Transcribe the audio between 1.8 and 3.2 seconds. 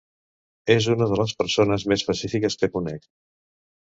més pacífiques que conec.